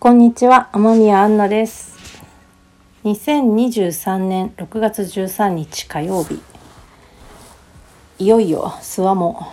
[0.00, 1.94] こんにちは、天宮アンナです。
[3.04, 6.42] 2023年6月13日火曜日。
[8.18, 9.46] いよいよ諏訪も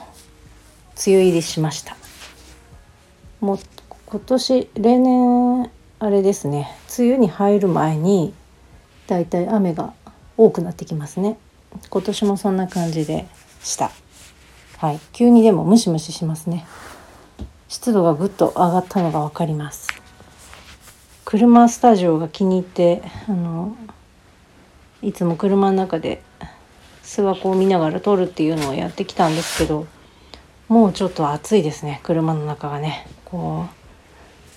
[1.05, 1.95] 梅雨入りしました。
[3.39, 3.59] もう
[4.07, 5.69] 今年例年
[5.99, 8.33] あれですね、梅雨に入る前に
[9.05, 9.93] だいたい雨が
[10.37, 11.37] 多くなってきますね。
[11.89, 13.27] 今年もそんな感じで
[13.63, 13.91] した。
[14.77, 16.65] はい、急にでもムシムシしますね。
[17.67, 19.87] 湿度がぐっと上がったのがわかります。
[21.31, 23.75] 車スタジオが気に入ってあの
[25.01, 26.21] いつも車の中で
[27.03, 29.87] 諏訪湖を見ながら撮るっていうのをやってきたんですけど
[30.67, 33.67] もうちょっと暑いですね車の中がねこ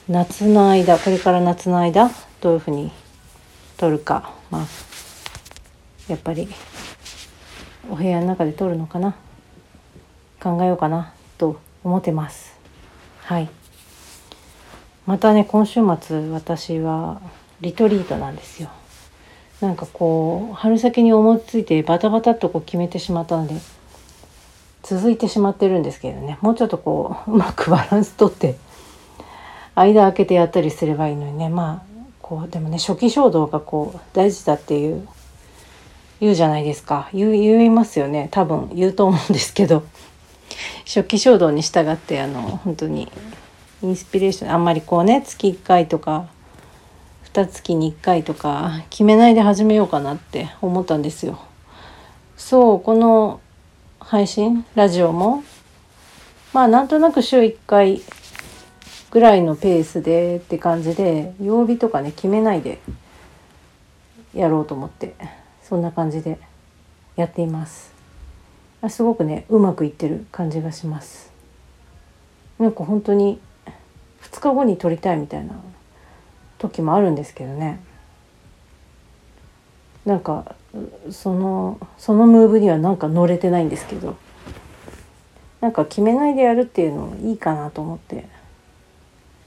[0.09, 2.11] う夏の間これから夏の間
[2.41, 2.91] どういうふうに
[3.77, 4.67] 撮るかまあ
[6.09, 6.49] やっぱり
[7.91, 9.15] お部屋の中で撮るのかな？
[10.43, 12.59] 考えようかなと思ってます。
[13.21, 13.49] はい。
[15.07, 17.21] またね今週末私は
[17.61, 18.71] リトリートなんですよ。
[19.61, 23.55] なんかこう春先に思いついてバタバタっとこう決めてしまったので
[24.83, 26.39] 続いてしまってるんですけどね。
[26.41, 28.57] もうちょっとこううまくバランスとって
[29.75, 31.49] 間空けてやったりすればいいのにね。
[31.49, 35.07] まあこうでもね初期衝動がこう大事だっていう
[36.21, 37.09] 言うじゃないですか。
[37.13, 38.29] 言言いますよね。
[38.31, 39.83] 多分言うと思うんですけど。
[40.87, 43.11] 初期衝動に従ってあの本当に
[43.83, 46.27] インスピレーションあんまりこうね月1回とか
[47.33, 51.39] 2月に1回とか決めないで始めようかなって思ったんですよ。
[52.37, 53.41] そうこの
[53.99, 55.43] 配信ラジオも
[56.53, 58.03] まあなんとなく週1回
[59.11, 62.79] ぐらいのペースでって感じで曜日とかね決めないで
[64.33, 65.15] やろうと思って。
[65.65, 66.39] そんな感じで
[67.17, 67.93] やっています。
[68.89, 71.33] すごくねうまくいってる感じがします。
[72.59, 73.41] なんか本当に
[74.23, 75.55] 2日後に撮りたいみたいな
[76.59, 77.81] 時もあるんですけどね。
[80.05, 80.55] なんか
[81.11, 84.17] そのそのムーブにはなんか乗れてないんですけど。
[85.61, 88.27] なんか決めないでやるっていうのいいかなと思って。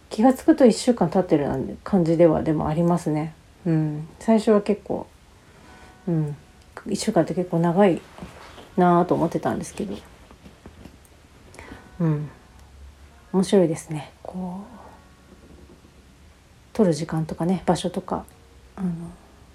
[0.10, 3.36] 気が付くと1週間経ってる感じではでもありますね。
[3.68, 4.08] うん。
[4.18, 5.06] 最初は結構
[6.08, 6.36] うん。
[6.86, 8.02] 1週間って結構長い
[8.76, 9.96] なあと思ってたんですけど。
[12.00, 12.30] うん。
[13.34, 14.12] 面白いですね。
[14.24, 14.78] こう
[16.74, 18.26] 撮る時間とかね場所とか
[18.76, 18.90] あの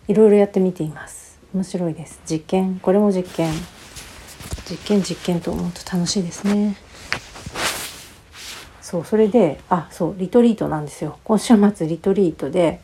[0.09, 1.39] いろいろやってみています。
[1.55, 2.21] 面白いです。
[2.29, 2.81] 実験。
[2.81, 3.53] これも実験。
[4.69, 6.77] 実験実験と思うと楽しいですね。
[8.81, 11.19] そうそれであそうリトリートなんですよ。
[11.25, 12.81] 今週末リトリートで。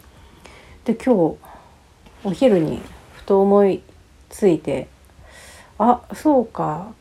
[0.84, 1.36] で今日
[2.24, 2.80] お昼に
[3.28, 3.83] と思い
[4.31, 4.89] ついて
[5.78, 6.94] あそうか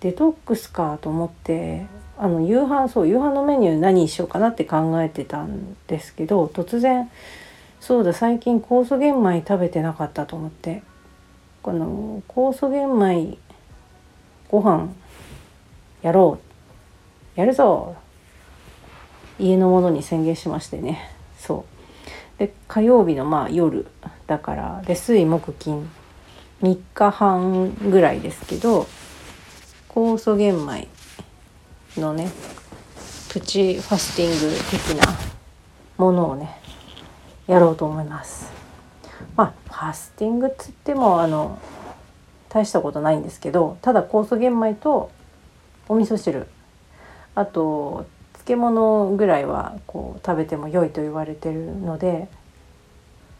[0.00, 1.86] デトックスかと思って
[2.18, 7.08] あの夕飯そう夕飯のメニュー何にしようかなって考えてたんですけど突然
[7.78, 10.82] そうだ最近酵素玄米食べてなかったと思って
[11.62, 13.38] この酵素玄米
[14.50, 14.88] ご飯
[16.02, 16.40] やろ
[17.36, 17.94] うやるぞ
[19.38, 21.10] 家の者に宣言しましてね。
[21.38, 21.71] そう。
[22.42, 23.86] で火曜日のまあ夜
[24.26, 25.88] だからで水木金
[26.60, 28.88] 3日半ぐらいですけど
[29.88, 30.88] 酵素玄米
[31.96, 32.28] のね
[33.28, 35.16] プチファスティング的な
[35.98, 36.60] ものをね
[37.46, 38.50] やろうと思います。
[39.36, 41.60] まあファスティングっつってもあの
[42.48, 45.12] 大したことないんですけどただ酵素玄米と
[45.88, 46.48] お味噌汁
[47.36, 48.04] あと
[48.52, 52.28] 漬物ぐらいはこう食べても良いと言われてるので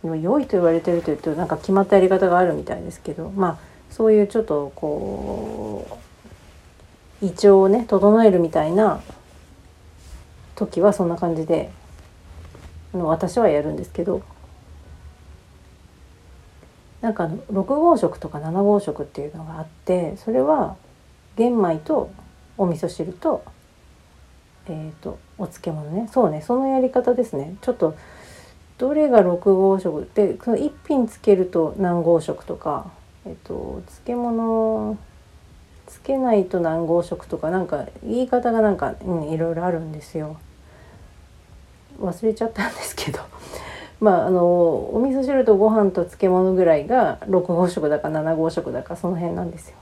[0.05, 3.59] 良いと言われてるというとなんか決まったやり方があるみたいですけどまあ
[3.91, 5.99] そういうちょっとこ
[7.23, 9.01] う胃腸をね整えるみたいな
[10.57, 11.71] 時はそんな感じで
[12.93, 14.23] 私はやるんですけど
[17.01, 20.77] なんか6号食とか7号食っていうのがあってそれは
[21.37, 22.11] 玄米と
[22.59, 23.45] お味噌汁と,、
[24.69, 27.97] えーと、お漬物ねそうねそのやり方ですねちょっと
[28.79, 32.91] どれが6号食でその1品つけると何号食とか、
[33.25, 34.99] えーと、漬物
[35.87, 40.37] つけないと何号食とかなんか言い方がなんか、うん、いろいろあるんですよ。
[42.01, 43.21] 忘れちゃったんですけど
[44.01, 44.43] まああの
[44.95, 49.77] お味噌汁とご飯と漬物ぐらいが6合食だか7合食だかその辺なんですよ。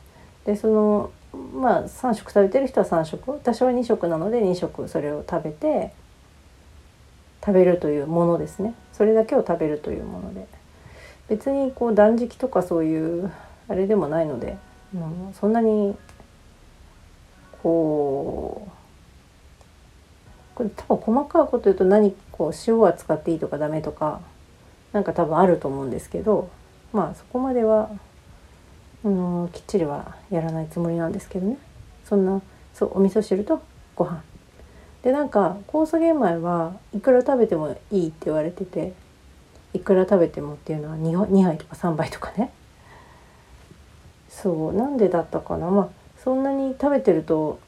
[0.44, 3.30] でそのまあ3食食べてる人は3食。
[3.30, 5.92] 私は2食なので2食それを食べて
[7.44, 8.74] 食べるというものですね。
[8.92, 10.46] それだけを食べるというもので。
[11.28, 13.30] 別にこう断食とかそういう
[13.68, 14.58] あれでもないので
[14.94, 15.96] うん、そんなに
[17.62, 18.70] こう
[20.56, 24.20] これ多分細かいこと言うと何こう塩は使っていいとかダメとか
[24.92, 26.50] なんか多分あると思うんですけど
[26.92, 27.90] まあそこまでは
[29.02, 31.56] あのきっちりはやらないつもりなんですけどね。
[32.04, 32.42] そんな
[32.74, 33.62] そうお味噌汁と
[33.96, 34.22] ご飯。
[35.02, 38.92] でなんか酵素玄米はいくら食べてもいいって言われてて
[39.72, 42.52] いくら食べてもっていうのは 2, 2杯とか3杯とかね。
[44.28, 45.70] そうなんでだったかな。
[45.70, 45.88] まあ
[46.22, 47.58] そんなに食べてると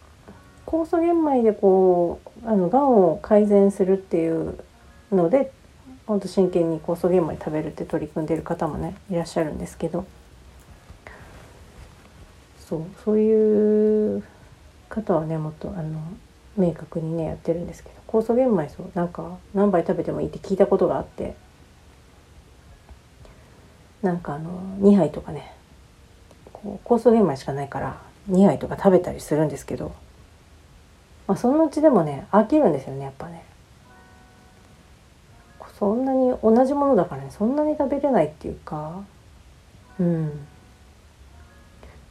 [0.66, 4.58] 酵素玄米でこうあのがんを改善するっていう
[5.10, 5.50] ので
[6.06, 10.04] 本当真剣に酵素玄米食べるって取り組んでる方もねいらっしゃるんですけど。
[12.72, 14.24] そうそういう
[14.88, 16.00] 方はねもっとあの
[16.56, 21.34] 明確にねやってるんですけど酵素玄米そうなんか何杯食べてもいいって聞いたことがあって
[24.00, 25.52] なんかあの2杯とかね
[26.50, 29.94] こう酵素玄米しかないから2杯とか食べたりするんですけど、
[31.26, 33.44] まあ、そのうちでもね飽きるんですよねやっぱね。
[35.78, 39.02] そんなに同じものだからねそんなに食べれないっていうか
[39.98, 40.46] うん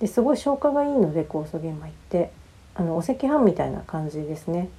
[0.02, 2.32] ですごい消化がいいので酵素玄米って
[2.74, 4.70] あのお赤飯みたいな感じですね。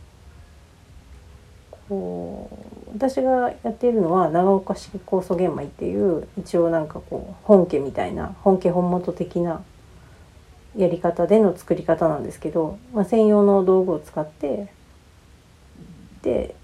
[1.89, 2.51] こ
[2.89, 9.63] う私がやっているのは長岡式酵素玄米っていう一応なんかこう本家みたいな本家本元的な
[10.77, 14.73] やり方での作り方なんですけど、まあ、専用の道具を使って
[16.23, 16.55] で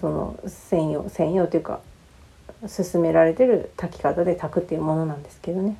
[0.00, 1.80] その専用専用というか
[2.66, 5.76] 勧められてる炊き方で炊くっていうものなんですけどね。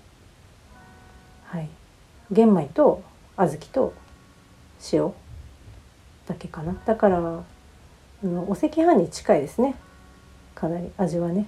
[2.30, 3.02] 玄米と
[3.36, 3.94] 小豆と
[4.92, 5.12] 塩
[6.26, 6.76] だけかな。
[6.84, 7.20] だからあ
[8.26, 9.74] のお赤飯に近いですね。
[10.54, 11.46] かなり味はね。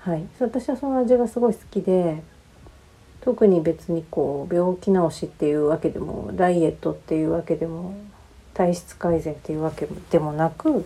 [0.00, 0.26] はい。
[0.38, 2.22] 私はその味がすごい好きで
[3.20, 7.94] 特に別にこう病気治しっていうわけでもダイエットっていうわけでも
[8.54, 10.84] 体質改善っていうわけでもなく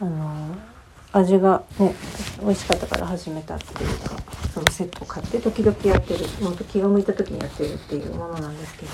[0.00, 0.56] あの
[1.12, 1.94] 味がね
[2.40, 4.16] 美味しかったから始めたっていうか
[4.52, 6.24] そのセットを買って時々やってる。
[6.42, 8.92] 本当気が向いた時にやってるっていうものなんですけど、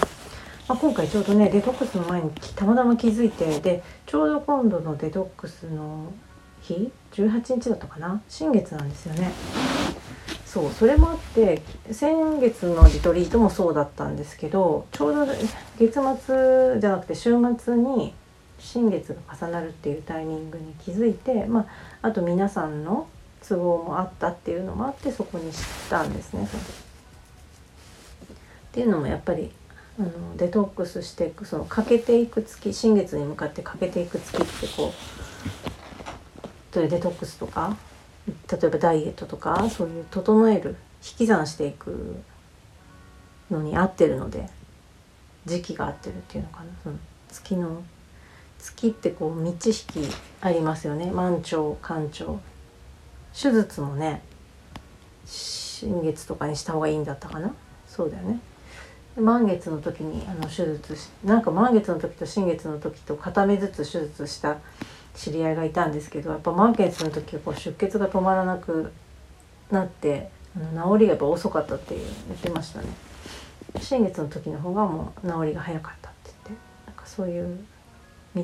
[0.69, 6.13] まあ、今回ちょうどねデトックスの前にたまたま気づいてでちょうど今度のデトックスの
[6.61, 8.21] 日18日だったかな？
[8.29, 9.33] 新月なんですよね。
[10.45, 11.61] そうそれもあって
[11.91, 15.27] 先月のリトリートもそうだったんですけどちょうど
[15.79, 18.15] 月末じゃなくて週末に
[18.59, 21.67] 新月が重なるっていうタイミングに気づいて、ま
[22.03, 23.09] あ、あと皆さんの
[23.47, 25.61] 都合もあったっていうのもあってそこに知っ
[25.91, 26.45] たんですね。
[26.45, 26.47] っ
[28.73, 29.51] ていうのもやっぱり
[29.99, 34.93] あのデトックスしていくその欠けていく月新月に向かって欠けていく月ってこ
[36.77, 37.77] うデトックスとか
[38.29, 42.23] 例えばダイエットとかそういう整える引き算していく
[43.51, 44.49] のに合ってるので
[45.47, 46.97] 時期が合ってるっていうのかなその
[47.31, 47.83] 月の
[48.59, 51.11] 月ってこう満ち引きありますよね。
[51.11, 52.41] 満潮干潮。
[53.33, 54.23] 手術もね
[55.25, 57.55] 新月とかにした方がいいんだったかな。
[57.87, 58.41] そうだよね。
[59.17, 64.59] 満月の時にあの手術しなんか満月の時と新月の時と片目ずつ手術した
[65.15, 68.93] 知り合いがいたんですけどやっぱ満月の時はこう出血が止まらなく
[69.73, 72.87] なってあの治りがやっぱ遅かったって言ってましたね。
[73.81, 77.59] 新月の時の方がもう治りが早かったって言ってなんかそういう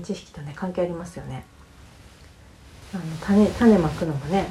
[0.00, 1.44] 道引きとね関係ありますよね。
[2.92, 4.46] あの種種まくのもね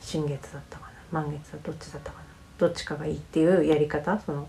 [0.00, 1.20] 新月だったかな。
[1.22, 2.24] 満月はどっちだったかな。
[2.58, 4.48] どっちかがいいっていうやり方その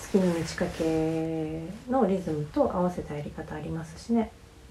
[0.00, 4.30] 月の満ち欠けのリズムと合わせたやり方ありますしね。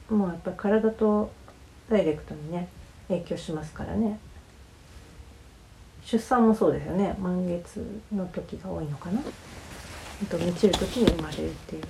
[0.10, 1.32] もうやっぱり体と
[1.90, 2.68] ダイレクトにね
[3.08, 4.20] 影響しますからね。
[6.04, 7.16] 出産もそうですよね。
[7.20, 7.84] 満月
[8.14, 9.22] の時が多いのかな。
[10.30, 11.84] と満ちる時に生まれるっていう。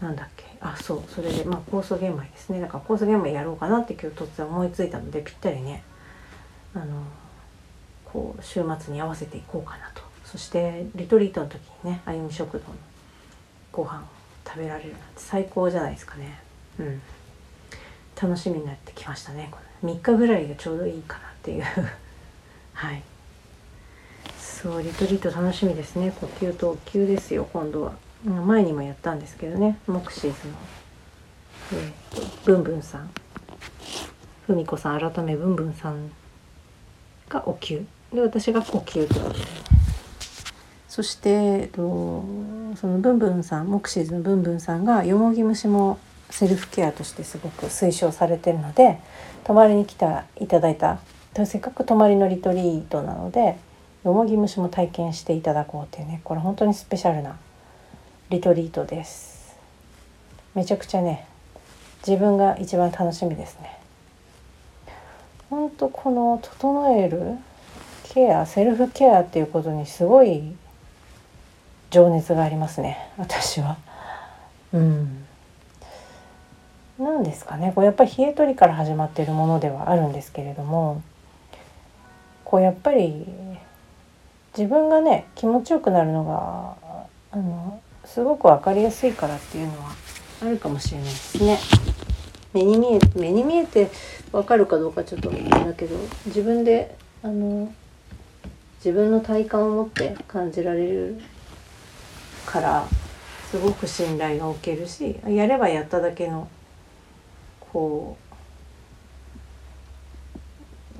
[0.00, 0.44] なんだっけ？
[0.60, 2.60] あそうそれでまあ酵素玄米ですね。
[2.60, 5.82] だから酵素玄米やろうかなって今日突然思いついたのでぴったりね。
[6.74, 7.02] あの
[8.04, 10.02] こう週末に合わせていこうかなと。
[10.24, 12.74] そしてリトリートの時にねあゆみ食堂の
[13.72, 14.02] ご飯を
[14.46, 16.40] 食べられるなんて最高じゃないですかね。
[16.78, 17.02] うん。
[18.20, 21.64] 楽しみになってきましたねこの3日ぐらいがちょうどいいかなっていう。
[22.74, 23.02] はい。
[24.38, 26.10] そうリトリート楽しみですね。
[26.20, 27.94] 呼吸と呼吸ですよ今度は。
[28.24, 30.54] 前にもやったんですけどねモクシーズの、
[31.72, 33.10] えー、ブンブンさん。
[34.46, 36.10] ふみこさん改めブンブンさん
[37.28, 37.84] がお灸。
[38.12, 39.14] で私が呼吸と
[40.88, 42.24] そして、えっと、
[42.74, 45.98] そのブンブンさんモクシーズのブンブンさんがよもぎ虫も
[46.30, 48.98] セルフケアとしてすごく推奨されてるので
[49.44, 50.98] 泊まりに来たいただいた
[51.46, 53.56] せっかく泊まりのリトリートなので
[54.04, 57.36] よもぎ蒸しも体験していただこうっていうねこれ本当にスペシャルな
[58.30, 59.56] リトリートです。
[60.54, 61.26] めちゃくちゃね
[62.06, 63.76] 自分が一番楽しみですね。
[65.50, 67.36] ほんとこの整える
[68.04, 70.54] ケアセルフケアっていうことにすごい
[71.90, 73.10] 情熱がありますね。
[73.18, 73.78] 私は。
[74.72, 75.24] うん。
[77.00, 77.72] 何ですかね。
[77.74, 81.02] こうやっぱり冷え取りから始まっているものではあるんですけれども
[82.44, 83.26] こうやっぱり
[84.56, 86.76] 自分がね気持ちよくなるのが
[87.32, 87.80] あの
[88.12, 89.92] すごく分かりやすいからっていうのは
[90.42, 91.58] あるかもしれないですね。
[92.52, 93.88] 目に見え目に見えて
[94.32, 97.72] 分かるかどうかちょっとあれだけど自分であの
[98.78, 101.20] 自分の体感を持って感じられる
[102.46, 102.88] から
[103.50, 106.48] すごく信頼がおけるしやればやっただけの
[107.60, 108.16] こ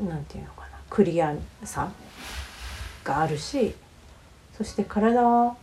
[0.00, 1.90] うなんていうのかなクリアさ
[3.02, 3.74] があるし
[4.56, 5.56] そして体は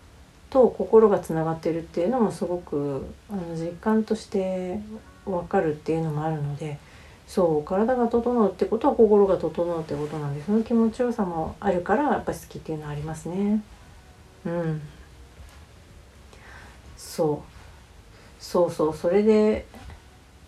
[0.50, 4.80] と心がつながってるっていうのもすごくあの実感として
[5.26, 6.80] 分かるっていうのもあるので
[7.28, 13.62] そう体が整うってことは心が整うってことなんでその気持ちよさもあるからやっぱり好きっていうのはありますね。
[14.46, 14.82] うん
[16.96, 17.44] そ
[18.40, 19.66] うそうそうそれで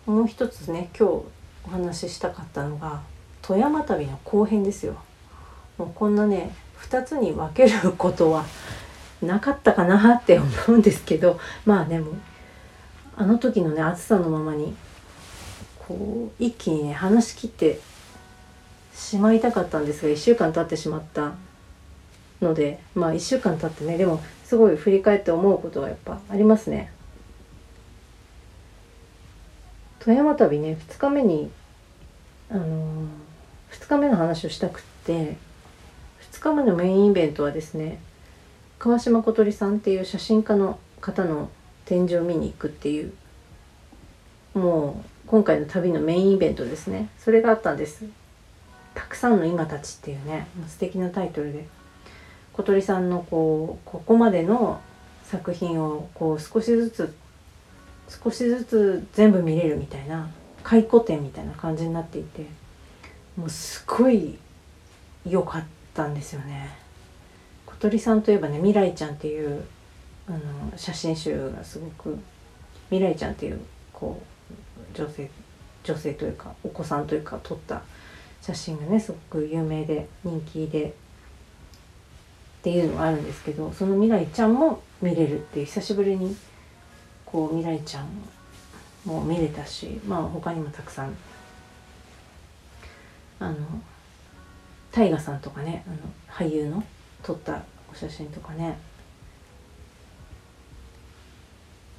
[0.06, 1.12] もう一つね今日
[1.66, 3.02] お話ししたかったのが
[3.42, 4.96] 富山旅の後編ですよ。
[5.76, 8.44] もうこんなね2つに分けることは
[9.22, 12.14] なかったかなって思うんですけどまあでも
[13.16, 14.74] あの時のね暑さのままに
[15.78, 17.80] こう一気にね話し切って
[18.94, 21.34] しまいたかったんですが1週間経ってしまった
[22.40, 26.92] のでまあ1週間経ってねでもすごい振り返って思うことはやっぱありますね。
[30.00, 31.50] 富山旅ね2日目に
[32.50, 33.06] あのー、
[33.72, 35.36] 2日目の話をしたくって
[36.32, 38.00] 2日目のメインイベントはですね
[38.80, 41.50] 川島小鳥さんっていう写真家の方の
[41.84, 43.12] 展示を見に行くっていう
[44.54, 47.08] もう今回の旅のメインイベントですね。
[47.18, 48.06] それがあったんです
[48.94, 51.68] 「たくさんの今たち」っていうね素敵なタイトルで。
[52.52, 54.80] 小鳥さんのこうここまでの
[55.24, 57.14] 作品をこう少しずつ
[58.08, 60.28] 少しずつ全部見れるみたいな
[60.62, 62.46] 回顧展みたいな感じになっていて
[63.36, 64.38] もうすごい
[65.26, 66.89] 良かったんですよね。
[67.80, 69.64] 鳥さんといえばね未来ちゃんっていう
[70.28, 70.38] あの
[70.76, 72.16] 写真集がすごく
[72.90, 73.60] 未来ちゃんっていう
[73.92, 74.20] こ
[74.94, 75.30] う女性
[75.82, 77.82] 女性というかお子さんというか撮った
[78.42, 80.92] 写真がねすごく有名で人気でっ
[82.62, 86.36] ていうのがあるんですけどその未来ちゃんも見れるっていう久しぶりに
[87.24, 88.08] こう未来ちゃん
[89.06, 91.16] も見れたしまあ他にもたくさん
[93.38, 93.56] あの
[94.92, 95.96] 大河さんとかねあの
[96.28, 96.84] 俳優の
[97.22, 97.62] 撮った
[97.92, 98.78] お写真とかね。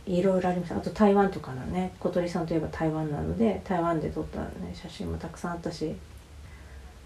[0.06, 0.78] いろいろありました。
[0.78, 5.96] あと台湾とかのね小鳥さんといえば台湾なので台湾で撮った、ね、写真もたくさんあったし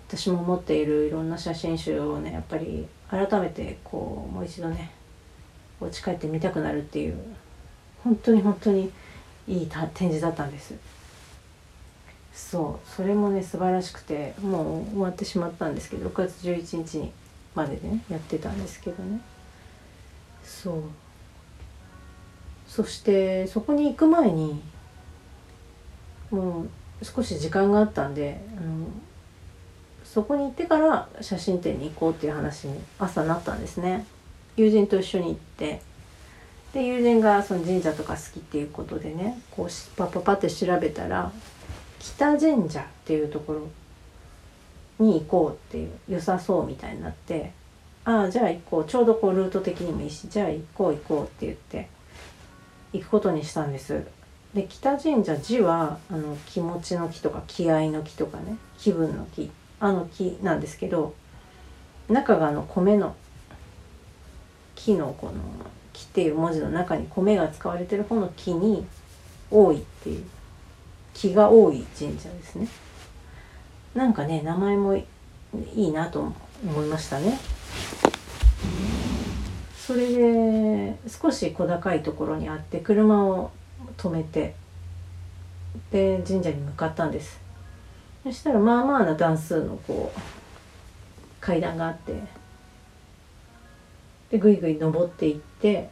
[0.08, 4.92] 私も持っているいろんな写真集をねやっぱり改めてこうもう一度ね
[5.82, 7.18] お家帰って見たくなるっていう
[8.04, 8.92] 本当に本当に
[9.48, 10.74] いい展示だったんです。
[12.34, 17.12] そうそれもね素晴らしくてもう終わってしまったんですけど6月11日に。
[17.56, 19.20] までねやってたんですけどね。
[20.44, 20.82] そう。
[22.68, 24.62] そしてそこに行く前に
[26.30, 26.70] もう
[27.04, 28.88] 少し時間があったんであの
[30.04, 34.06] そこに行ってから写真展に行こうっていう話に朝なったんですね。
[34.58, 35.82] 友人と一緒に行って
[36.74, 41.32] で友人がその神社とか好きっていうことでねこうパッパパって調べたら
[42.00, 43.68] 北神社っていうところ
[45.00, 47.52] に行こうっていう良さそうみたいになって
[48.06, 51.90] ああじゃあ行こうちょうどこうルート的にもいいしじゃあ行こう行こうって言って
[52.94, 54.06] 行くことにしたんです。
[54.54, 61.14] で北神社字はあの気持ちの木とか気合の木とかね気分の木あの木なんですけど
[62.08, 63.16] 中があの米の
[64.76, 65.34] 木のこの
[65.92, 68.86] 木っていう文字の中に米が使われてる方の木に
[69.52, 70.26] 多いっていう
[71.14, 72.68] 木が多い神社ですね
[73.96, 75.06] なんかね名前もい
[75.74, 76.34] いなと
[76.64, 77.40] 思いましたね。
[79.78, 83.52] それで少し小高いところにあって車を
[83.98, 84.56] 止めて
[85.92, 87.40] で神社に向かったんです。
[88.24, 90.20] そしたらまあまあな段数のこう
[91.40, 92.14] 階段があって
[94.32, 95.90] でぐいぐい登っていって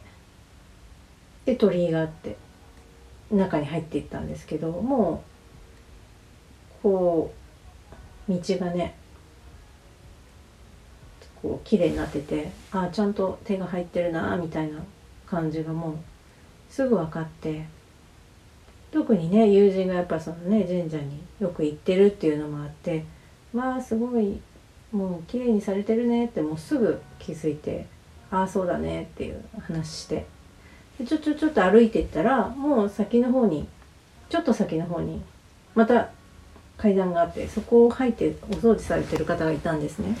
[1.46, 2.36] で鳥居があって
[3.30, 5.22] 中に入っていったんですけども
[6.80, 7.43] うこう
[8.28, 8.94] 道がね
[11.42, 14.78] こう綺麗になっててああちゃんと手が入ってるなみたいな
[15.26, 15.96] 感じがもう
[16.70, 17.66] すぐ分かって
[18.90, 23.04] 特にね友人がやっぱそのね神社によく行ってるっていうのもあって
[23.52, 24.40] まあすごい
[24.90, 27.86] もう綺麗にされてるねってもうすぐ気づいて
[28.30, 30.26] ああそうだねっていう話して
[30.98, 33.68] でちょちょちょっと歩いてったらもう先の方に
[34.30, 35.20] ちょっと先の方に
[35.74, 36.10] また
[36.84, 40.18] 階段があってそこを入ってお掃除されてる方がいたんですね。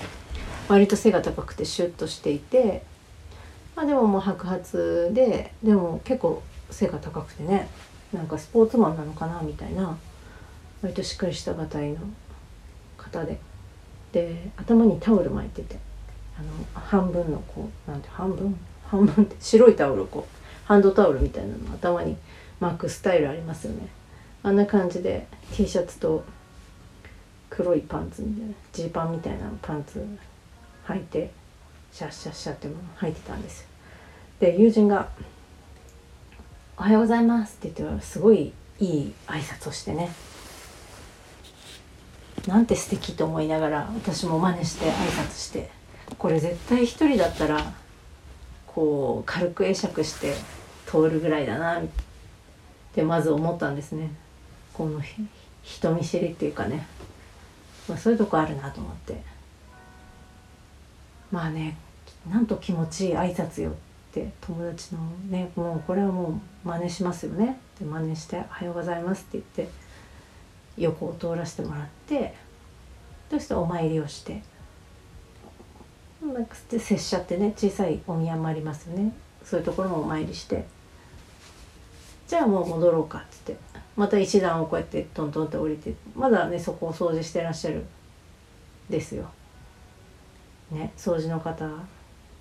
[0.66, 2.82] 割と背が高くてシュッとしていて
[3.76, 7.68] まあでももう白髪ででも結構背が高くてね
[8.14, 9.98] なんかスポーツマンなのかなみたいな
[10.80, 11.98] 割としっかりしたがたいの
[12.96, 13.38] 方で。
[14.12, 15.76] で頭にタオル巻いてて
[16.38, 18.56] あの半分のこうなんて半分？
[18.86, 22.16] 半分って白いタオルをこうハンドタオルみたいなの頭に
[22.58, 23.88] 巻くスタイルありますよね。
[24.42, 26.24] あんな感じで T シャツと
[27.56, 30.04] 黒いパンツみたいなジーパンみたいなパンツ
[30.88, 31.30] 履いて
[31.92, 33.68] シャッシャッシャっても履いてたんですよ。
[34.40, 35.08] で友人が
[36.76, 40.10] 「おはようございます」って言ってすごいいい挨拶をしてね
[42.48, 45.70] なんて素敵と思いながら私も真似して挨拶して
[46.18, 47.72] これ絶対一人だったら
[48.66, 50.34] こう軽く会釈して
[50.86, 51.84] 通るぐらいだなっ
[52.92, 54.10] てまず思ったんですね。
[54.72, 55.00] この
[55.62, 56.86] 人見知りっていうかね、
[57.88, 59.34] まあ、そういうとこあるなと思って。
[61.30, 61.76] まあね
[62.30, 63.74] なんと気持ちいい挨拶よっ
[64.12, 67.58] て友達のねもうこれはもう真似しますよね。
[67.78, 69.74] で真似して「おはようございます」って言って
[70.78, 72.34] 横を通らせてもらって
[73.30, 74.42] そしてお参りをして
[76.78, 79.12] 拙者ってね小さいお宮もありますよね。
[79.44, 80.64] そういうところもお参りして。
[82.28, 83.56] じゃあもう戻ろうかっつって。
[83.96, 87.84] また石段をこうやってトントンって降りてまだねそこを掃除してらっしゃる
[88.90, 89.30] ですよ。
[90.70, 91.68] ね掃除の方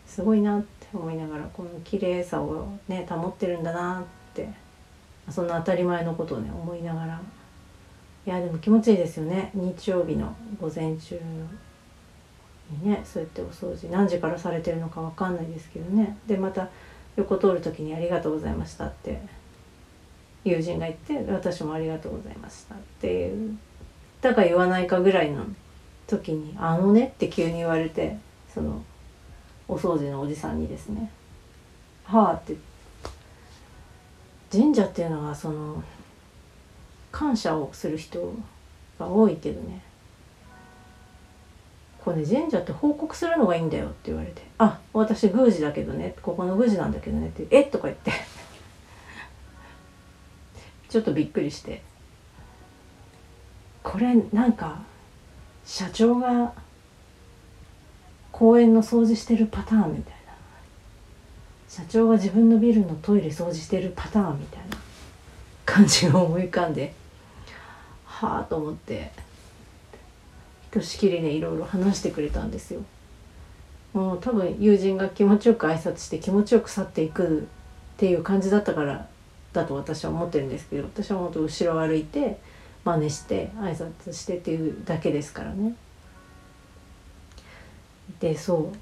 [0.06, 4.50] すごいなって思いながらこの綺麗さをね保ってるんだなって
[5.30, 7.22] そんな当たり前のことをね思いながら。
[8.26, 9.52] いやでも気持ちいいですよね。
[9.54, 11.20] 日曜日の午前中
[12.72, 16.18] にねそうやってお掃除何時からされてるのか分かんないですけどね。
[16.26, 16.70] でまた
[17.18, 19.22] 横通る時に「ありがとうございました」って
[20.44, 23.58] 友人が言って私も「ありがとうございました」っていう
[24.22, 25.46] だか言わないかぐらいの
[26.08, 28.18] 時に「あのね」って急に言われて
[28.54, 28.84] その
[29.68, 31.10] お掃除のおじさんにですね
[32.06, 32.56] 「はあ」って
[34.52, 35.84] 神社っていうのはその
[37.12, 38.34] 感謝をする人
[39.00, 39.82] が多いけどね
[42.04, 48.12] これ、神社って報告するのがいいんだよって言われて「あ私宮司だけどねここの宮司なんだけどね」って「えっ?」とか言って
[50.94, 51.82] ちょっとびっくりして。
[53.82, 54.84] これなんか
[55.66, 56.54] 社長が
[58.32, 60.34] 公園の掃除してるパターンみたいな。
[61.68, 64.78] 社長が自分のビルのトイレ掃除してるパターンみたいな。
[65.66, 66.94] 感じが思い浮かんで。
[68.06, 69.12] はあと思って。
[70.70, 72.82] ひとしきりねいろいろ話してくれたんですよ。
[73.94, 79.08] もう多分友人が気持ちよく挨拶して気持ちよく去っていくっていう感じだったから
[79.54, 82.40] だと私は思ってるんですけど私は本当後ろを歩いて
[82.84, 85.76] 真似して挨拶してっていうだけですからね。
[88.20, 88.78] でそう。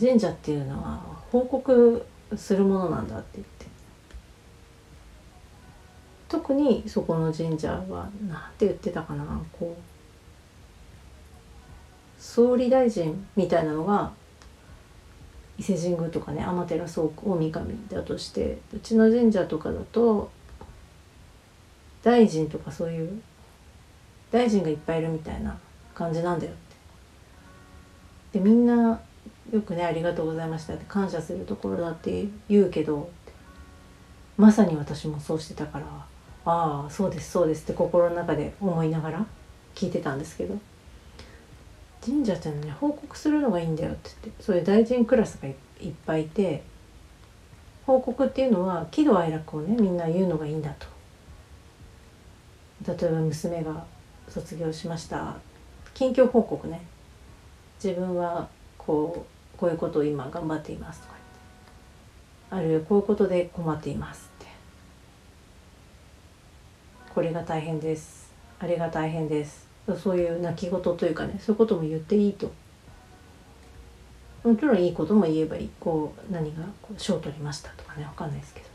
[0.00, 0.98] 神社っていうのは
[1.30, 2.04] 報告
[2.36, 3.66] するものなんだって言って。
[6.28, 9.82] 特にそこの神社は何て言ってたかなこう。
[12.18, 14.10] 総理大臣みたいなのが
[15.58, 20.30] 伊勢神宮とかね天照大神だとしてうちの神社とかだと
[22.02, 23.22] 大臣とかそういう
[24.30, 25.56] 大臣がいっぱいいるみたいな
[25.94, 26.54] 感じなんだよっ
[28.32, 28.38] て。
[28.38, 29.00] でみんな
[29.52, 33.08] よくね「ありがとうございました」って感謝するところだって言うけど
[34.36, 35.86] まさに私もそうしてたから
[36.44, 39.26] 「ああそうですそうです」って心の中で思いながら
[39.74, 40.58] 聞いてたんですけど。
[42.04, 45.54] 神社ってのね報告するのがいいんだよって言ってそういう大臣クラスがいっ
[46.04, 46.62] ぱいいて
[47.86, 50.86] 報告っていうのは喜怒哀楽をねみんな言うのがいいんだと。
[52.86, 53.86] 例えば娘が
[54.28, 55.36] 卒業しました。
[55.94, 56.82] 近況報告ね。
[57.82, 59.24] 自分はこ
[59.56, 61.14] うこういうことを今頑張っていますとか
[62.50, 64.46] あるいはこういうことで困っていますって。
[67.14, 68.32] これが大変です。
[68.58, 69.63] あれが大変です。
[70.02, 72.50] そういう泣き言というかねそういうことも言っていいと。
[74.42, 75.70] もちろんいいことも言えばいい。
[75.80, 78.66] こう何がこう賞を取りましたとかね分かんないですけど。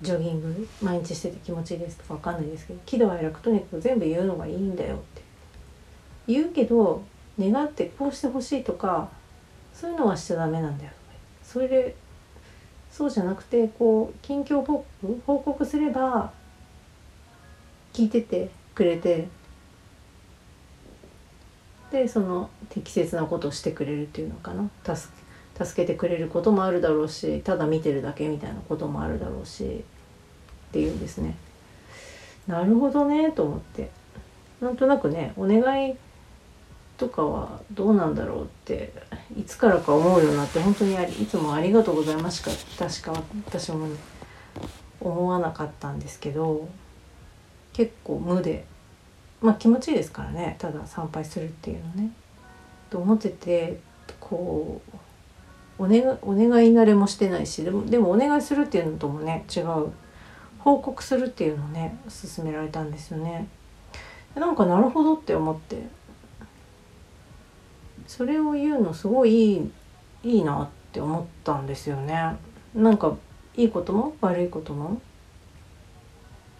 [0.00, 2.80] ジョギング毎日してて気持ちいいですとか分かんないですけど。
[2.86, 5.22] 喜怒哀楽とにかく全部言うのがいいんだよって。
[6.28, 7.02] 言うけど
[7.38, 9.08] 願ってこうしてほしいとか
[9.72, 10.90] そういうのはしちゃダメなんだよ
[11.42, 11.96] それで
[12.90, 16.32] そうじゃなくてこう近況報告報告すれば
[17.92, 19.28] 聞いててくれて
[21.90, 25.12] でその適切なことをしてくれるっていうのかな助
[25.64, 31.34] 助けてくれることもあるだろうしただ見てるだけみたいなこともあるだろうしっていうんですね。
[32.46, 33.90] なるほどねと思って
[34.60, 35.96] なんとなくねお願い
[36.96, 38.92] とかはどうなんだろうって
[39.36, 42.50] いつからか思うようになって本当にありいつもありがとうございますしか
[42.86, 43.86] 確か私も、
[45.00, 46.68] 思わなかったんですけど
[47.78, 48.64] 結構無で
[49.40, 52.10] まあ気持ちいいですからねただ参拝するっていうのね。
[52.90, 53.78] と思ってて
[54.18, 54.82] こ
[55.78, 59.92] うお願いお願い慣れもしてないしでもでもお願いするっていうのともね違う
[60.58, 63.46] 報告するっていうのをね勧められたんですよね。
[64.34, 65.86] なんかなるほどって思って
[68.08, 69.70] それを言うのすごいい
[70.24, 72.34] いいいなって思ったんですよね。
[72.74, 73.16] なんか
[73.56, 75.00] いいことも悪いことも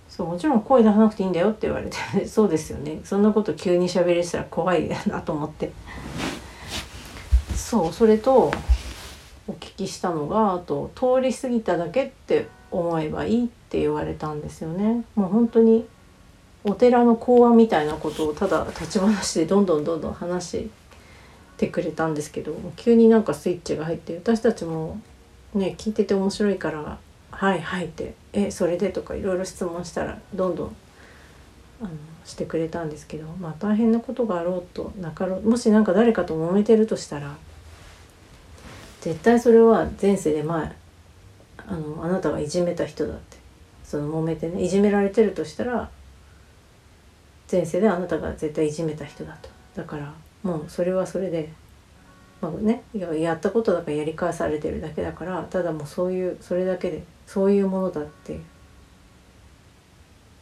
[0.09, 3.01] そうもちろん声出さなくていいんだよって言われて そうですよね。
[3.05, 5.73] そんなこと急に喋りしたら怖いなと思って。
[7.55, 8.51] そうそれと
[9.47, 15.05] お聞きしたのがあと通り過ぎただけって思えばいいって言われたんですよね。
[15.15, 15.87] もう本当に
[16.65, 20.71] お寺の講話みたいなことをただ立ち話でどんどんどんどん話し
[21.57, 25.01] てくれたんですけど急になんかスイッチが入って私たちも
[25.55, 26.99] ね聞いてて面白いから
[27.31, 28.15] 「はいはい」って
[28.47, 30.77] 「えそれで?」とかいろいろ質問したらどんどん
[31.81, 31.91] あの
[32.25, 37.37] してくれたんですけどまあ大変なことがあろうとなかろうもし何か誰かと揉めてるとしたら
[39.01, 40.73] 絶対それは前世で前
[41.57, 43.37] あのあなたがいじめた人だって
[43.85, 45.91] その揉めてねいじめられてるとしたら
[47.51, 51.51] 前世であなたが絶対いじめた人だとだからもうそれはそれで、
[52.41, 58.41] まあね、やったことだからやり返されてるだけだからただもうそういうそれだけでそういうものだって。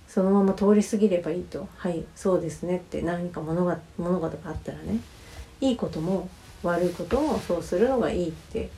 [0.08, 3.02] そのまま通り過ぎればいいと「はいそうですね」って。
[3.02, 5.00] 何か物が物事があったらね。
[5.60, 6.28] いいことも
[6.62, 8.70] 悪いこともそうするのがいいって。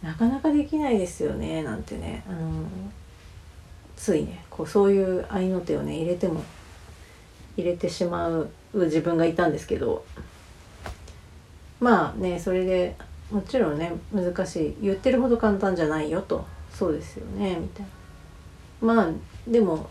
[0.00, 1.64] なかなかできないですよね。
[1.64, 2.22] なんてね。
[2.26, 2.64] あの
[3.96, 4.44] ついね。
[4.48, 6.42] こうそういう合いの手をね入れても
[7.56, 10.04] 入れてしまう自分がいたんですけど。
[11.80, 12.96] まあねそれで
[13.30, 14.76] もちろんね難しい。
[14.82, 16.44] 言ってるほど簡単じゃないよと。
[16.72, 17.56] そうですよね。
[17.60, 17.86] みたい
[18.82, 18.94] な。
[18.94, 19.10] まあ
[19.48, 19.88] でも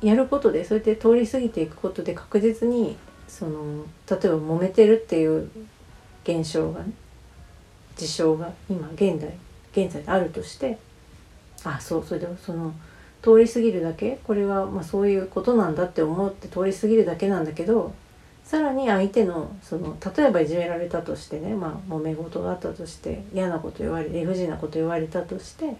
[0.00, 2.96] やることでそうやって通り過ぎていくことで確実に
[3.26, 5.50] その例えば揉めてるっていう
[6.24, 6.92] 現象がね
[7.96, 9.34] 事象が今現代
[9.72, 10.78] 現在であるとして
[11.64, 12.72] あそうそれでその
[13.20, 14.20] 通り過ぎるだけ？
[14.22, 17.92] これはまあそういうことなんだって思って通り過ぎるだけなんだけど
[18.48, 25.76] さらに相手のその例えばいじめられたとしてねまあ揉め事があったとして嫌なこと言われ理不尽なこと言われたとして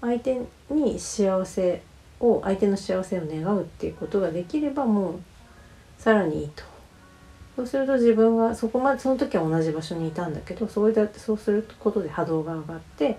[0.00, 1.82] 相手に幸せ
[2.20, 5.20] を相手の幸せを願うっていうことができればもう
[5.98, 6.64] さらにいいと。
[7.54, 13.18] そうすると自分がそこまでその時は同じ場所にいたんだけどそうだそうすることで波動が上がって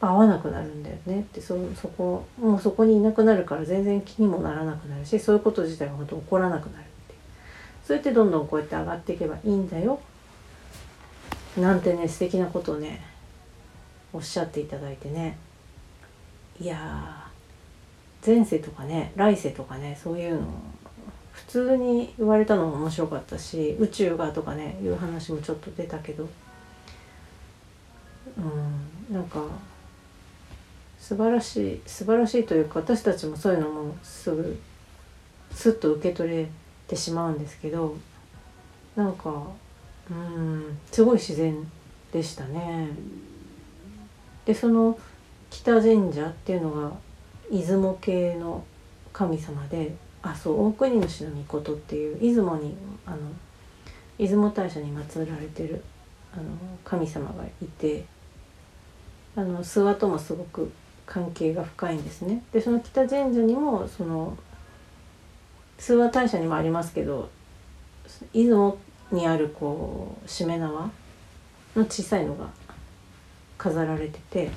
[0.00, 6.84] 合わなくなるんだよねってそそこもうそこにいなくなるから全然気にもならなくなるしそういうこと自体が本当起こらなくなる
[7.84, 10.00] そうやってどんどんこうやって上がっていけばいいんだよ。
[11.58, 13.04] なんてね素敵なことをね
[14.12, 15.36] おっしゃっていただいてね。
[16.60, 17.26] いや
[18.24, 20.46] 前世とかね来世とかねそういうの
[21.32, 26.28] 普通に言われたのも面白かったし宇宙がとかねいう話もちょっと出たけど。
[28.38, 29.40] うんなんか
[30.98, 34.58] 素晴らしい素晴らしいというか私たちもそういうのもすぐ
[35.52, 36.48] スッと受け取れ
[36.86, 37.96] てしまうんですけど
[38.96, 39.30] なんか
[40.10, 41.56] うんすごい自然
[42.12, 42.88] でしたね。
[44.44, 44.98] でその
[45.50, 46.92] 北神社っていうのが
[47.50, 48.64] 出雲系の
[49.12, 53.18] 神様であそう大国主の御事っていう出雲にあの
[54.18, 55.82] 出雲大社に祀られてる
[56.32, 56.42] あの
[56.84, 58.04] 神様がいて
[59.36, 60.70] あの諏訪ともすごく
[61.06, 62.42] 関係が深いんですね。
[62.52, 64.36] でその北神社にもその
[65.78, 67.30] 通話大社にもありますけど
[68.32, 68.78] 出雲
[69.10, 70.90] にあるこうしめ縄
[71.76, 72.48] の小さいのが
[73.58, 74.50] 飾られてて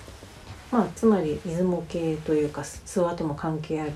[0.71, 3.91] まあつまり出雲系というか諏訪とも関係ある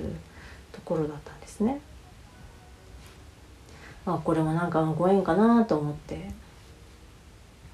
[0.72, 1.82] ところだったんですね。
[4.06, 6.32] あこれもなんかご縁かなと思って。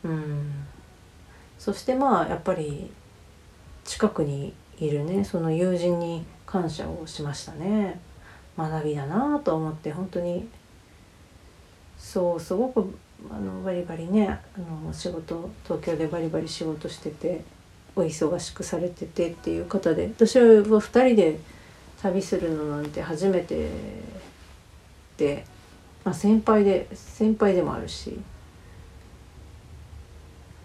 [0.04, 0.66] うん。
[1.58, 2.92] そしてまあやっぱり
[3.84, 8.00] 近くにいるねその友人に感謝をしましたね。
[8.58, 10.48] 学びだなと思って本当に。
[11.98, 12.96] そうすごく
[13.32, 17.44] あのバリバリねあの仕事東京でバリバリ仕事してて
[17.96, 21.40] お忙しくされててっていう方で私は2人で
[22.02, 23.70] 旅するのなんて初めて
[25.18, 25.44] で、
[26.04, 28.20] まあ、先輩で先輩でもあるし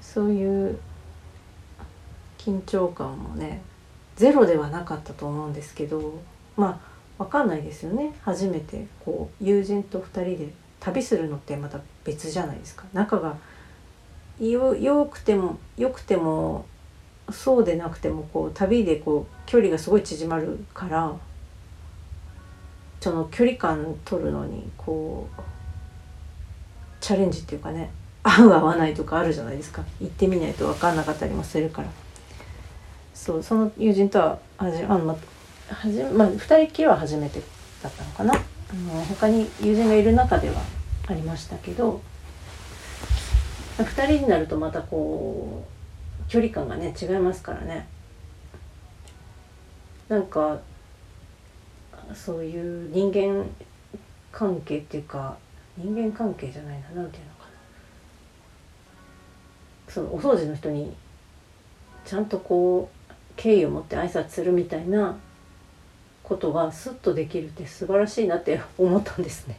[0.02, 0.78] そういう
[2.36, 3.62] 緊張感もね
[4.16, 6.20] ゼロではなかったと思うんですけど
[6.54, 8.14] まあ分かんないですよね。
[8.22, 12.84] 初めてこう友人と2人で旅するのってまた別じゃないですか。
[12.92, 13.36] 仲が
[14.40, 16.66] よくてもよくても
[17.30, 21.12] そうでなくてもこう旅でこう距離がすごい縮まるから
[23.00, 25.42] その距離感取るのにこう
[27.00, 27.90] チャレンジっていうかね
[28.24, 29.84] 合う合わないとかあるじゃないですか。
[30.00, 31.88] 行ってみないと分かんなかったりもするから。
[33.14, 35.16] そうその友人とははじあの、ま
[35.72, 37.40] はじまあ、2人きりは初めて
[37.82, 38.34] だったのかな。
[38.34, 40.56] あの他に友人がいる中では
[41.06, 42.00] ありましたけど
[43.76, 45.66] 2人になるとまたこ
[46.26, 47.86] う距離感がね違いますからね。
[50.08, 50.58] なんか
[52.14, 53.46] そういう人間
[54.30, 55.36] 関係っていうか
[55.76, 57.50] 人間関係じゃないな何ていうのかな。
[59.88, 60.94] そのお掃除の人に
[62.04, 65.16] ちゃんとこう敬意を持って挨拶するみたいな
[66.32, 69.58] ことがスッとできるって素晴らしいなって思ったんですね。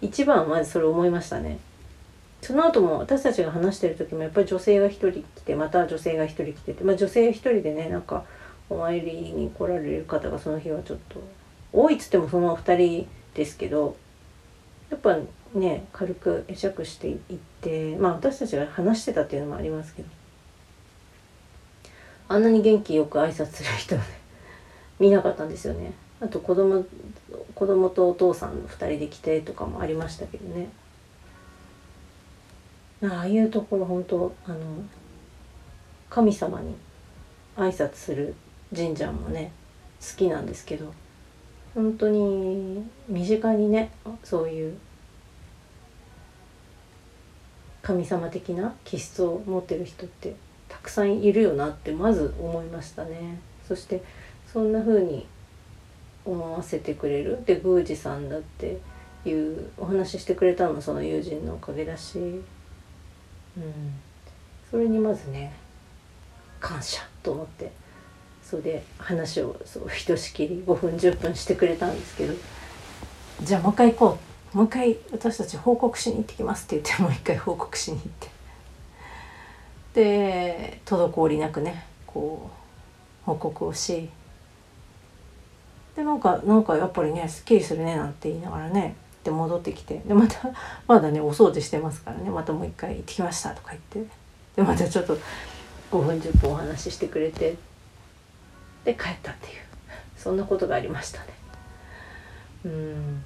[0.00, 1.58] 一番まずそれ思いましたね。
[2.42, 8.24] その後も私たちが話してる時もやっぱり女性が一人来てまた女性が一人来てて、まあ、女性一人でねなんか
[8.70, 11.22] お参りに来られる方がその日はちょっと
[11.72, 13.94] 多いっつってもその2人ですけど
[14.88, 15.18] やっぱ
[15.54, 17.18] ね軽く会釈していっ
[17.60, 20.08] てまあ私たちが話してたっていうのもありますけど
[22.28, 24.19] あんなに元気よく挨拶する人はね
[25.00, 25.92] 見なかったんですよね。
[26.20, 26.84] あと子供
[27.54, 30.68] 子供とお父さん2人で来てとかもありましたけどね。
[33.02, 34.58] ああいうところ本当あの
[36.10, 36.76] 神様に
[37.56, 38.34] 挨拶する
[38.76, 39.52] 神社もね
[40.00, 40.92] 好きなんですけど
[41.74, 43.90] 本当に身近にね
[44.22, 44.76] そういう
[47.82, 50.34] 神様的な気質を持ってる人って
[50.68, 53.40] たくさんいるよなってまず思いましたね。
[53.66, 54.02] そして
[54.52, 55.26] そんな風に
[56.24, 57.42] 思わせてくれる？
[57.46, 58.78] で宮司さんだって
[59.24, 60.74] いうお話ししてくれたの？
[60.74, 62.42] もその友人のおかげだし、うん、
[64.70, 65.52] それにまずね
[66.60, 67.72] 感謝と思って。
[68.42, 72.34] それで話をそうひとしきり5分10分してくれたんですけど。
[73.42, 74.18] じゃあもう一回行こ
[74.52, 74.56] う。
[74.56, 78.28] もう一回私たち報告しに行ってきますって言ってもう一回報告しに行って。
[79.94, 82.50] で滞りなくねこ
[83.22, 84.10] う報告をし
[85.96, 90.50] でなんかなんかやっぱりねすっきりするねなんて言いながらねで戻ってきてでまた
[90.86, 94.10] まだねお掃除してますからねまたもう一回行ってきましたとか言って。
[94.56, 95.16] でまたちょっと
[95.92, 97.56] 5分10分お話ししてくれて。
[98.84, 99.52] で帰ったっていう。
[100.16, 101.26] そんなことがありましたね。
[102.64, 103.22] うん。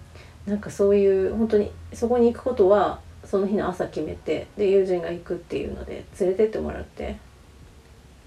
[0.47, 7.17] なんかそういう本当にそこに行くことはその日の朝決めてで友人が行くっていうので連れてってもらって。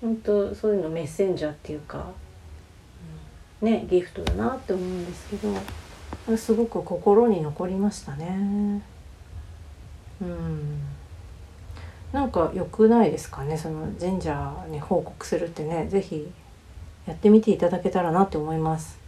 [0.02, 2.06] 本当そういうのメッセンジャーっていうか、
[3.62, 5.38] ねギフトだなって思うんですけ
[6.28, 8.82] どすごく心に残りましたね。
[10.22, 10.82] うん。
[12.12, 13.58] なんか良くないですかね？
[13.58, 15.88] その神社に報告するってね。
[15.90, 16.32] 是非
[17.06, 19.00] やってみていただけたらなって思います。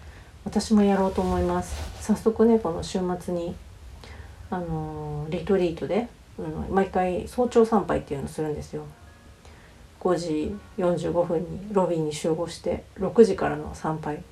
[0.46, 1.76] 私もやろうと思います。
[2.02, 3.56] 早速ねこの週末に
[4.50, 6.08] あのリトリートで、
[6.38, 8.84] うん、毎回早朝参拝っていうのをするんですよ。
[10.00, 14.24] 5時45分にロビーに集合して6時からの参拝。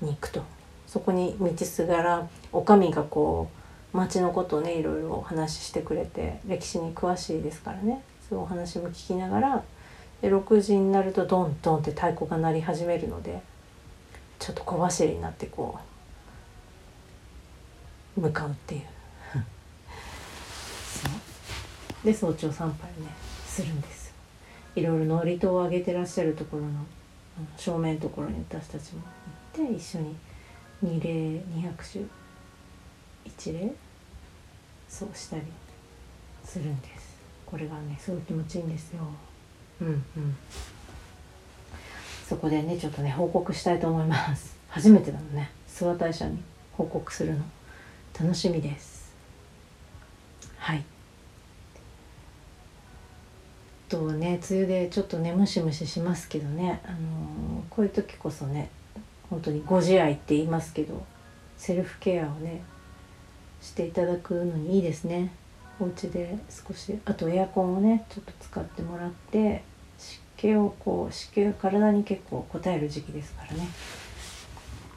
[0.00, 0.42] に行くと。
[0.86, 3.50] そこに道すがらおかみがこ
[3.92, 8.02] う町のことをねいろいろお話ししてくれて歴史に詳しいですからね。
[8.28, 9.62] そういうお話も聞きながら
[10.22, 13.40] で6時になるとドンドンって太鼓が鳴り始めるので
[14.38, 15.78] ちょっと小走りになってこ
[18.16, 18.82] う向かうっていう。
[22.04, 23.08] で早朝参拝ね
[23.46, 24.14] するんです
[24.76, 26.68] いろいろ祝詞をあげてらっしゃるところの
[27.56, 29.08] 正面のところに私たちも行
[29.66, 30.16] て一緒に
[30.82, 31.10] 二礼
[31.54, 32.00] 二拍手
[33.24, 33.72] 一礼
[34.88, 35.42] そうしたり
[36.44, 37.18] するんです。
[37.44, 39.02] これがねすごい気持ちいいんですよ。
[39.80, 40.36] うんうん。
[42.26, 44.56] そこでねちょっとね報告したいと思います。
[44.68, 45.50] 初めてなのね。
[45.68, 46.38] 諏訪大社に
[46.72, 47.44] 報告するの。
[48.18, 49.12] 楽しみです。
[50.56, 50.84] はい。
[53.88, 56.98] とね梅雨でちょっとねムシムシしますけどね、あのー、
[57.70, 58.70] こういう時こそね
[59.30, 61.04] 本当にご自愛って言いますけど
[61.56, 62.62] セルフケアをね
[63.60, 65.32] していただくのにいいですね。
[65.80, 69.62] お家で少しあとエアコンをねちょっと使ってもらって
[69.98, 73.68] 湿気をこう湿気が体に結構応える時期ですからね。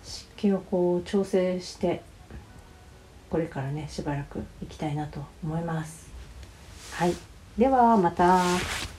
[0.03, 2.01] 湿気をこう調整して
[3.29, 6.09] これからねしばらく行きたいなと思います。
[6.93, 7.13] はい。
[7.57, 8.90] ではまた。